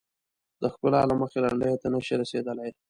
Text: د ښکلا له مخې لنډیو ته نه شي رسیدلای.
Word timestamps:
د 0.61 0.63
ښکلا 0.73 1.01
له 1.09 1.15
مخې 1.21 1.37
لنډیو 1.45 1.81
ته 1.81 1.87
نه 1.93 1.99
شي 2.05 2.13
رسیدلای. 2.21 2.69